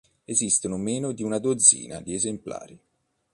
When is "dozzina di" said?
1.37-2.15